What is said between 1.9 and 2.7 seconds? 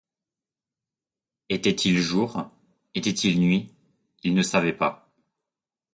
jour?